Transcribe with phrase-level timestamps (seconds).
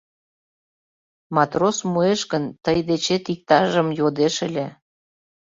[1.35, 4.67] Матрос муэш гын, тый дечет иктажым йодеш ыле.